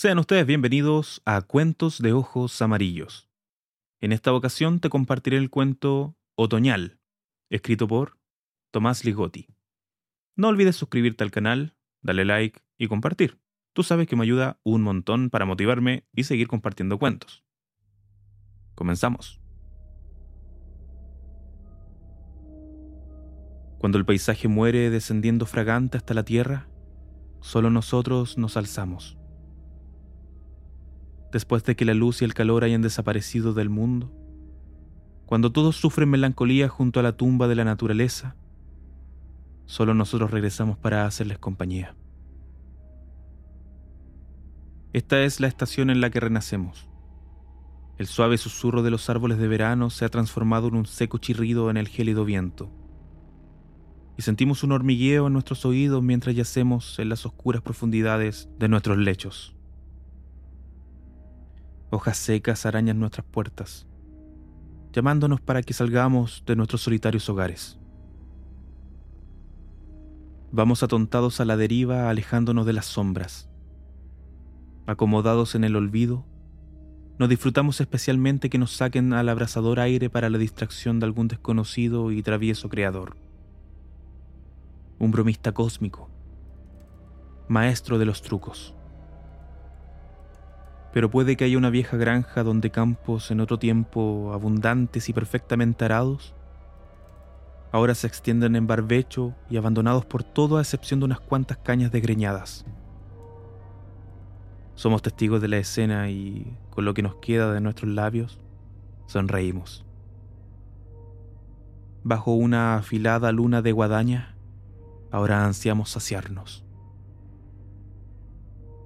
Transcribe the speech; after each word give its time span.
Sean 0.00 0.20
ustedes 0.20 0.46
bienvenidos 0.46 1.22
a 1.24 1.42
Cuentos 1.42 2.00
de 2.00 2.12
Ojos 2.12 2.62
Amarillos. 2.62 3.28
En 4.00 4.12
esta 4.12 4.32
ocasión 4.32 4.78
te 4.78 4.90
compartiré 4.90 5.38
el 5.38 5.50
cuento 5.50 6.14
Otoñal, 6.36 7.00
escrito 7.50 7.88
por 7.88 8.16
Tomás 8.70 9.04
Ligotti. 9.04 9.48
No 10.36 10.46
olvides 10.46 10.76
suscribirte 10.76 11.24
al 11.24 11.32
canal, 11.32 11.74
darle 12.00 12.24
like 12.24 12.60
y 12.78 12.86
compartir. 12.86 13.40
Tú 13.72 13.82
sabes 13.82 14.06
que 14.06 14.14
me 14.14 14.22
ayuda 14.22 14.60
un 14.62 14.82
montón 14.82 15.30
para 15.30 15.46
motivarme 15.46 16.06
y 16.14 16.22
seguir 16.22 16.46
compartiendo 16.46 17.00
cuentos. 17.00 17.42
Comenzamos. 18.76 19.40
Cuando 23.78 23.98
el 23.98 24.04
paisaje 24.04 24.46
muere 24.46 24.90
descendiendo 24.90 25.44
fragante 25.44 25.98
hasta 25.98 26.14
la 26.14 26.22
tierra, 26.22 26.68
solo 27.40 27.68
nosotros 27.68 28.38
nos 28.38 28.56
alzamos. 28.56 29.17
Después 31.32 31.64
de 31.64 31.76
que 31.76 31.84
la 31.84 31.94
luz 31.94 32.22
y 32.22 32.24
el 32.24 32.34
calor 32.34 32.64
hayan 32.64 32.82
desaparecido 32.82 33.52
del 33.52 33.68
mundo, 33.68 34.10
cuando 35.26 35.52
todos 35.52 35.76
sufren 35.76 36.08
melancolía 36.08 36.68
junto 36.68 37.00
a 37.00 37.02
la 37.02 37.16
tumba 37.16 37.48
de 37.48 37.54
la 37.54 37.64
naturaleza, 37.64 38.34
solo 39.66 39.92
nosotros 39.92 40.30
regresamos 40.30 40.78
para 40.78 41.04
hacerles 41.04 41.38
compañía. 41.38 41.94
Esta 44.94 45.22
es 45.22 45.38
la 45.38 45.48
estación 45.48 45.90
en 45.90 46.00
la 46.00 46.08
que 46.08 46.18
renacemos. 46.18 46.88
El 47.98 48.06
suave 48.06 48.38
susurro 48.38 48.82
de 48.82 48.90
los 48.90 49.10
árboles 49.10 49.36
de 49.36 49.48
verano 49.48 49.90
se 49.90 50.06
ha 50.06 50.08
transformado 50.08 50.68
en 50.68 50.76
un 50.76 50.86
seco 50.86 51.18
chirrido 51.18 51.68
en 51.68 51.76
el 51.76 51.88
gélido 51.88 52.24
viento. 52.24 52.70
Y 54.16 54.22
sentimos 54.22 54.62
un 54.62 54.72
hormigueo 54.72 55.26
en 55.26 55.34
nuestros 55.34 55.66
oídos 55.66 56.02
mientras 56.02 56.34
yacemos 56.34 56.98
en 56.98 57.10
las 57.10 57.26
oscuras 57.26 57.60
profundidades 57.60 58.48
de 58.58 58.68
nuestros 58.68 58.96
lechos. 58.96 59.57
Hojas 61.90 62.16
secas 62.18 62.66
arañan 62.66 62.98
nuestras 62.98 63.26
puertas, 63.26 63.86
llamándonos 64.92 65.40
para 65.40 65.62
que 65.62 65.72
salgamos 65.72 66.42
de 66.46 66.56
nuestros 66.56 66.82
solitarios 66.82 67.28
hogares. 67.28 67.78
Vamos 70.52 70.82
atontados 70.82 71.40
a 71.40 71.44
la 71.44 71.56
deriva 71.56 72.10
alejándonos 72.10 72.66
de 72.66 72.72
las 72.72 72.86
sombras 72.86 73.48
acomodados 74.88 75.54
en 75.54 75.64
el 75.64 75.76
olvido, 75.76 76.24
nos 77.18 77.28
disfrutamos 77.28 77.78
especialmente 77.82 78.48
que 78.48 78.56
nos 78.56 78.72
saquen 78.72 79.12
al 79.12 79.28
abrasador 79.28 79.80
aire 79.80 80.08
para 80.08 80.30
la 80.30 80.38
distracción 80.38 80.98
de 80.98 81.04
algún 81.04 81.28
desconocido 81.28 82.10
y 82.10 82.22
travieso 82.22 82.70
creador. 82.70 83.18
Un 84.98 85.10
bromista 85.10 85.52
cósmico, 85.52 86.08
maestro 87.48 87.98
de 87.98 88.06
los 88.06 88.22
trucos. 88.22 88.74
Pero 90.92 91.10
puede 91.10 91.36
que 91.36 91.44
haya 91.44 91.58
una 91.58 91.70
vieja 91.70 91.96
granja 91.96 92.42
donde 92.42 92.70
campos 92.70 93.30
en 93.30 93.40
otro 93.40 93.58
tiempo 93.58 94.32
abundantes 94.32 95.08
y 95.08 95.12
perfectamente 95.12 95.84
arados, 95.84 96.34
ahora 97.72 97.94
se 97.94 98.06
extienden 98.06 98.56
en 98.56 98.66
barbecho 98.66 99.34
y 99.50 99.56
abandonados 99.56 100.04
por 100.06 100.24
todo 100.24 100.56
a 100.56 100.60
excepción 100.60 101.00
de 101.00 101.06
unas 101.06 101.20
cuantas 101.20 101.58
cañas 101.58 101.92
desgreñadas. 101.92 102.64
Somos 104.74 105.02
testigos 105.02 105.40
de 105.40 105.48
la 105.48 105.58
escena 105.58 106.08
y 106.08 106.56
con 106.70 106.84
lo 106.84 106.94
que 106.94 107.02
nos 107.02 107.16
queda 107.16 107.52
de 107.52 107.60
nuestros 107.60 107.90
labios, 107.90 108.38
sonreímos. 109.06 109.84
Bajo 112.04 112.32
una 112.32 112.76
afilada 112.76 113.32
luna 113.32 113.60
de 113.60 113.72
guadaña, 113.72 114.36
ahora 115.10 115.44
ansiamos 115.44 115.90
saciarnos. 115.90 116.64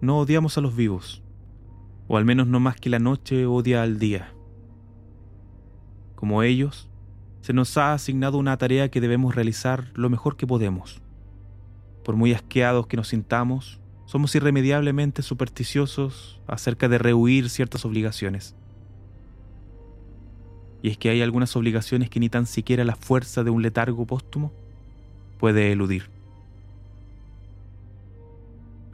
No 0.00 0.18
odiamos 0.18 0.58
a 0.58 0.60
los 0.60 0.74
vivos, 0.74 1.23
o 2.08 2.16
al 2.16 2.24
menos 2.24 2.46
no 2.46 2.60
más 2.60 2.76
que 2.76 2.90
la 2.90 2.98
noche 2.98 3.46
odia 3.46 3.82
al 3.82 3.98
día. 3.98 4.32
Como 6.14 6.42
ellos, 6.42 6.88
se 7.40 7.52
nos 7.52 7.76
ha 7.76 7.92
asignado 7.92 8.38
una 8.38 8.56
tarea 8.56 8.90
que 8.90 9.00
debemos 9.00 9.34
realizar 9.34 9.90
lo 9.94 10.08
mejor 10.08 10.36
que 10.36 10.46
podemos. 10.46 11.02
Por 12.04 12.16
muy 12.16 12.32
asqueados 12.32 12.86
que 12.86 12.96
nos 12.96 13.08
sintamos, 13.08 13.80
somos 14.06 14.34
irremediablemente 14.34 15.22
supersticiosos 15.22 16.40
acerca 16.46 16.88
de 16.88 16.98
rehuir 16.98 17.50
ciertas 17.50 17.84
obligaciones. 17.84 18.54
Y 20.82 20.90
es 20.90 20.98
que 20.98 21.08
hay 21.08 21.22
algunas 21.22 21.56
obligaciones 21.56 22.10
que 22.10 22.20
ni 22.20 22.28
tan 22.28 22.46
siquiera 22.46 22.84
la 22.84 22.96
fuerza 22.96 23.42
de 23.42 23.50
un 23.50 23.62
letargo 23.62 24.06
póstumo 24.06 24.52
puede 25.38 25.72
eludir. 25.72 26.13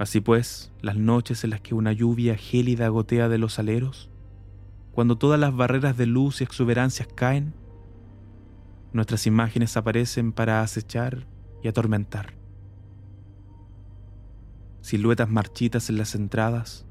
Así 0.00 0.22
pues, 0.22 0.72
las 0.80 0.96
noches 0.96 1.44
en 1.44 1.50
las 1.50 1.60
que 1.60 1.74
una 1.74 1.92
lluvia 1.92 2.34
gélida 2.34 2.88
gotea 2.88 3.28
de 3.28 3.36
los 3.36 3.58
aleros, 3.58 4.08
cuando 4.92 5.18
todas 5.18 5.38
las 5.38 5.54
barreras 5.54 5.94
de 5.98 6.06
luz 6.06 6.40
y 6.40 6.44
exuberancias 6.44 7.06
caen, 7.14 7.52
nuestras 8.94 9.26
imágenes 9.26 9.76
aparecen 9.76 10.32
para 10.32 10.62
acechar 10.62 11.26
y 11.62 11.68
atormentar. 11.68 12.32
Siluetas 14.80 15.28
marchitas 15.28 15.90
en 15.90 15.98
las 15.98 16.14
entradas, 16.14 16.86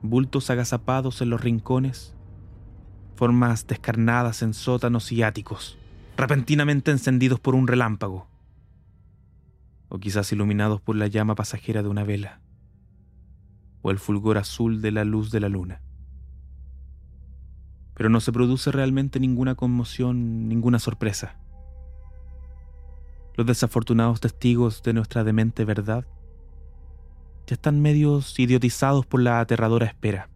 bultos 0.00 0.48
agazapados 0.48 1.20
en 1.20 1.28
los 1.28 1.42
rincones, 1.42 2.16
formas 3.14 3.66
descarnadas 3.66 4.40
en 4.40 4.54
sótanos 4.54 5.12
y 5.12 5.22
áticos, 5.22 5.76
repentinamente 6.16 6.92
encendidos 6.92 7.40
por 7.40 7.54
un 7.54 7.66
relámpago, 7.66 8.27
quizás 10.00 10.32
iluminados 10.32 10.80
por 10.80 10.96
la 10.96 11.06
llama 11.06 11.34
pasajera 11.34 11.82
de 11.82 11.88
una 11.88 12.04
vela, 12.04 12.40
o 13.82 13.90
el 13.90 13.98
fulgor 13.98 14.38
azul 14.38 14.82
de 14.82 14.92
la 14.92 15.04
luz 15.04 15.30
de 15.30 15.40
la 15.40 15.48
luna. 15.48 15.82
Pero 17.94 18.08
no 18.08 18.20
se 18.20 18.32
produce 18.32 18.70
realmente 18.70 19.20
ninguna 19.20 19.54
conmoción, 19.54 20.48
ninguna 20.48 20.78
sorpresa. 20.78 21.36
Los 23.36 23.46
desafortunados 23.46 24.20
testigos 24.20 24.82
de 24.82 24.92
nuestra 24.92 25.24
demente 25.24 25.64
verdad 25.64 26.06
ya 27.46 27.54
están 27.54 27.80
medios 27.80 28.38
idiotizados 28.38 29.06
por 29.06 29.22
la 29.22 29.40
aterradora 29.40 29.86
espera. 29.86 30.28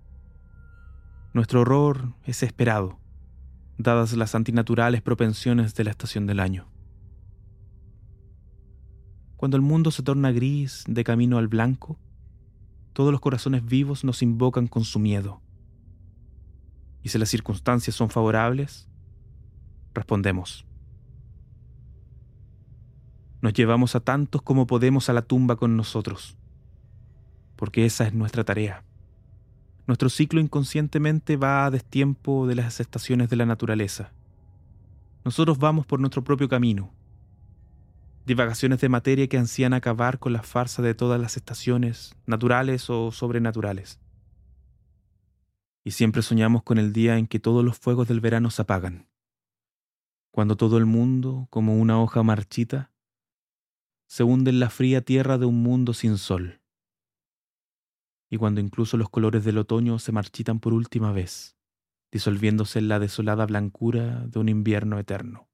Nuestro 1.34 1.60
horror 1.60 2.14
es 2.24 2.42
esperado, 2.42 2.98
dadas 3.76 4.14
las 4.14 4.34
antinaturales 4.34 5.02
propensiones 5.02 5.74
de 5.74 5.84
la 5.84 5.90
estación 5.90 6.26
del 6.26 6.40
año. 6.40 6.71
Cuando 9.42 9.56
el 9.56 9.62
mundo 9.64 9.90
se 9.90 10.04
torna 10.04 10.30
gris 10.30 10.84
de 10.86 11.02
camino 11.02 11.36
al 11.36 11.48
blanco, 11.48 11.98
todos 12.92 13.10
los 13.10 13.20
corazones 13.20 13.66
vivos 13.66 14.04
nos 14.04 14.22
invocan 14.22 14.68
con 14.68 14.84
su 14.84 15.00
miedo. 15.00 15.42
Y 17.02 17.08
si 17.08 17.18
las 17.18 17.28
circunstancias 17.28 17.96
son 17.96 18.08
favorables, 18.08 18.86
respondemos. 19.94 20.64
Nos 23.40 23.52
llevamos 23.52 23.96
a 23.96 24.00
tantos 24.00 24.42
como 24.42 24.68
podemos 24.68 25.08
a 25.08 25.12
la 25.12 25.22
tumba 25.22 25.56
con 25.56 25.76
nosotros 25.76 26.38
porque 27.56 27.84
esa 27.84 28.04
es 28.04 28.14
nuestra 28.14 28.44
tarea. 28.44 28.84
Nuestro 29.88 30.08
ciclo 30.08 30.40
inconscientemente 30.40 31.36
va 31.36 31.66
a 31.66 31.70
destiempo 31.72 32.46
de 32.46 32.54
las 32.54 32.78
estaciones 32.78 33.28
de 33.28 33.36
la 33.36 33.46
naturaleza. 33.46 34.12
Nosotros 35.24 35.58
vamos 35.58 35.84
por 35.84 35.98
nuestro 35.98 36.22
propio 36.22 36.48
camino. 36.48 36.92
Divagaciones 38.24 38.80
de 38.80 38.88
materia 38.88 39.26
que 39.28 39.38
ansían 39.38 39.74
acabar 39.74 40.18
con 40.18 40.32
la 40.32 40.42
farsa 40.42 40.82
de 40.82 40.94
todas 40.94 41.20
las 41.20 41.36
estaciones, 41.36 42.14
naturales 42.26 42.88
o 42.88 43.10
sobrenaturales. 43.10 44.00
Y 45.84 45.92
siempre 45.92 46.22
soñamos 46.22 46.62
con 46.62 46.78
el 46.78 46.92
día 46.92 47.18
en 47.18 47.26
que 47.26 47.40
todos 47.40 47.64
los 47.64 47.78
fuegos 47.78 48.08
del 48.08 48.20
verano 48.20 48.50
se 48.50 48.62
apagan. 48.62 49.08
Cuando 50.30 50.56
todo 50.56 50.78
el 50.78 50.86
mundo, 50.86 51.48
como 51.50 51.76
una 51.76 52.00
hoja 52.00 52.22
marchita, 52.22 52.92
se 54.06 54.22
hunde 54.22 54.50
en 54.50 54.60
la 54.60 54.70
fría 54.70 55.00
tierra 55.02 55.38
de 55.38 55.46
un 55.46 55.62
mundo 55.62 55.92
sin 55.92 56.18
sol 56.18 56.62
y 58.32 58.38
cuando 58.38 58.62
incluso 58.62 58.96
los 58.96 59.10
colores 59.10 59.44
del 59.44 59.58
otoño 59.58 59.98
se 59.98 60.10
marchitan 60.10 60.58
por 60.58 60.72
última 60.72 61.12
vez, 61.12 61.54
disolviéndose 62.10 62.78
en 62.78 62.88
la 62.88 62.98
desolada 62.98 63.44
blancura 63.44 64.26
de 64.26 64.38
un 64.38 64.48
invierno 64.48 64.98
eterno. 64.98 65.50